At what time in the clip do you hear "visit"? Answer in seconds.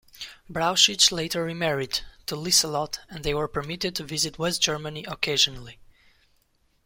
4.03-4.39